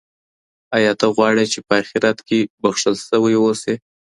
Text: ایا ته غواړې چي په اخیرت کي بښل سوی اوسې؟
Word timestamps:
ایا 0.77 0.91
ته 0.99 1.05
غواړې 1.15 1.45
چي 1.51 1.59
په 1.67 1.73
اخیرت 1.81 2.17
کي 2.27 2.39
بښل 2.61 2.95
سوی 3.09 3.33
اوسې؟ 3.39 3.75